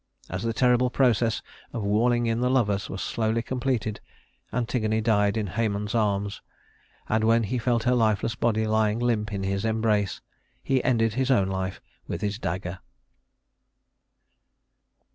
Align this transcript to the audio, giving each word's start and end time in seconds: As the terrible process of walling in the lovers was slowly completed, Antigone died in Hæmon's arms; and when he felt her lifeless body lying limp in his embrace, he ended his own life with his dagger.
As 0.31 0.41
the 0.41 0.51
terrible 0.51 0.89
process 0.89 1.43
of 1.73 1.83
walling 1.83 2.25
in 2.25 2.39
the 2.41 2.49
lovers 2.49 2.89
was 2.89 3.03
slowly 3.03 3.43
completed, 3.43 4.01
Antigone 4.51 4.99
died 5.01 5.37
in 5.37 5.49
Hæmon's 5.49 5.93
arms; 5.93 6.41
and 7.07 7.23
when 7.23 7.43
he 7.43 7.59
felt 7.59 7.83
her 7.83 7.93
lifeless 7.93 8.33
body 8.33 8.65
lying 8.65 8.97
limp 8.97 9.31
in 9.31 9.43
his 9.43 9.63
embrace, 9.63 10.19
he 10.63 10.83
ended 10.83 11.13
his 11.13 11.29
own 11.29 11.49
life 11.49 11.83
with 12.07 12.21
his 12.21 12.39
dagger. 12.39 12.79